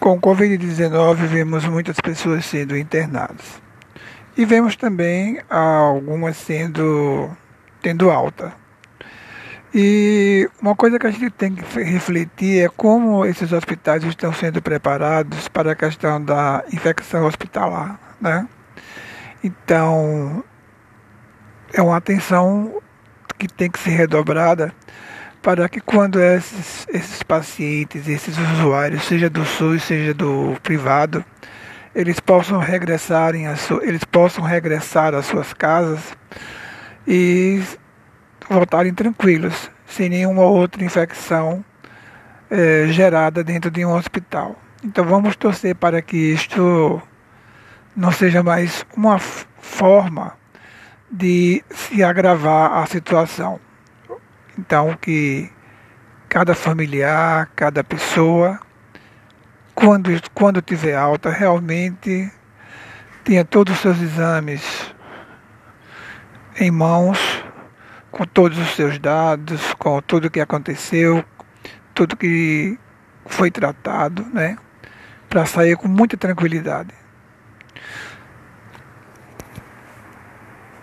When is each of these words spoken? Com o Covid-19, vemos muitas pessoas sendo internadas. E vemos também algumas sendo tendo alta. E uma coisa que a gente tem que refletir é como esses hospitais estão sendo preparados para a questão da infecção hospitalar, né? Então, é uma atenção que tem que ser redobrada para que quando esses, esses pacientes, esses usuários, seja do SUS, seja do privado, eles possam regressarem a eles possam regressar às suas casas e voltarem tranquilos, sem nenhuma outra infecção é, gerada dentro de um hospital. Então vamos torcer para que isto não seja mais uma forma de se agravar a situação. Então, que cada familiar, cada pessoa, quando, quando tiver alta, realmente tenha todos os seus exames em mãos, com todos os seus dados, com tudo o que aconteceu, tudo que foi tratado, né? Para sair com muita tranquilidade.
Com 0.00 0.12
o 0.12 0.20
Covid-19, 0.20 1.14
vemos 1.26 1.64
muitas 1.64 1.96
pessoas 2.00 2.44
sendo 2.44 2.76
internadas. 2.76 3.60
E 4.36 4.44
vemos 4.44 4.76
também 4.76 5.40
algumas 5.48 6.36
sendo 6.36 7.30
tendo 7.80 8.10
alta. 8.10 8.52
E 9.74 10.48
uma 10.60 10.74
coisa 10.74 10.98
que 10.98 11.06
a 11.06 11.10
gente 11.10 11.30
tem 11.30 11.54
que 11.54 11.82
refletir 11.82 12.64
é 12.64 12.68
como 12.68 13.24
esses 13.24 13.52
hospitais 13.52 14.02
estão 14.04 14.32
sendo 14.32 14.62
preparados 14.62 15.48
para 15.48 15.72
a 15.72 15.74
questão 15.74 16.22
da 16.22 16.64
infecção 16.72 17.26
hospitalar, 17.26 17.98
né? 18.20 18.48
Então, 19.44 20.42
é 21.72 21.82
uma 21.82 21.96
atenção 21.96 22.80
que 23.38 23.46
tem 23.46 23.70
que 23.70 23.78
ser 23.78 23.90
redobrada 23.90 24.72
para 25.46 25.68
que 25.68 25.80
quando 25.80 26.18
esses, 26.18 26.88
esses 26.92 27.22
pacientes, 27.22 28.08
esses 28.08 28.36
usuários, 28.36 29.04
seja 29.04 29.30
do 29.30 29.44
SUS, 29.44 29.84
seja 29.84 30.12
do 30.12 30.56
privado, 30.60 31.24
eles 31.94 32.18
possam 32.18 32.58
regressarem 32.58 33.46
a 33.46 33.54
eles 33.82 34.02
possam 34.02 34.42
regressar 34.42 35.14
às 35.14 35.26
suas 35.26 35.52
casas 35.52 36.00
e 37.06 37.62
voltarem 38.50 38.92
tranquilos, 38.92 39.70
sem 39.86 40.08
nenhuma 40.08 40.42
outra 40.42 40.84
infecção 40.84 41.64
é, 42.50 42.88
gerada 42.88 43.44
dentro 43.44 43.70
de 43.70 43.84
um 43.84 43.94
hospital. 43.94 44.56
Então 44.82 45.04
vamos 45.04 45.36
torcer 45.36 45.76
para 45.76 46.02
que 46.02 46.16
isto 46.16 47.00
não 47.94 48.10
seja 48.10 48.42
mais 48.42 48.84
uma 48.96 49.20
forma 49.20 50.32
de 51.08 51.62
se 51.70 52.02
agravar 52.02 52.82
a 52.82 52.86
situação. 52.86 53.60
Então, 54.58 54.96
que 55.00 55.50
cada 56.28 56.54
familiar, 56.54 57.50
cada 57.54 57.84
pessoa, 57.84 58.58
quando, 59.74 60.10
quando 60.32 60.62
tiver 60.62 60.96
alta, 60.96 61.30
realmente 61.30 62.30
tenha 63.24 63.44
todos 63.44 63.74
os 63.74 63.80
seus 63.80 64.00
exames 64.00 64.94
em 66.58 66.70
mãos, 66.70 67.44
com 68.10 68.24
todos 68.24 68.58
os 68.58 68.74
seus 68.74 68.98
dados, 68.98 69.74
com 69.74 70.00
tudo 70.00 70.26
o 70.26 70.30
que 70.30 70.40
aconteceu, 70.40 71.22
tudo 71.94 72.16
que 72.16 72.78
foi 73.26 73.50
tratado, 73.50 74.24
né? 74.32 74.56
Para 75.28 75.44
sair 75.44 75.76
com 75.76 75.88
muita 75.88 76.16
tranquilidade. 76.16 76.94